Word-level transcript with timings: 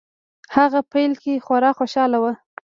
هغه 0.55 0.79
په 0.83 0.87
پيل 0.91 1.11
کې 1.21 1.43
خورا 1.45 1.71
خوشحاله 1.77 2.17
و. 2.19 2.25